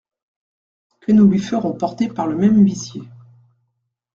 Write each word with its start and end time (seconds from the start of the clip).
Que 1.01 1.11
nous 1.11 1.27
lui 1.29 1.37
ferons 1.37 1.73
porter 1.73 2.07
par 2.07 2.25
le 2.25 2.35
même 2.35 2.57
huissier… 2.65 3.03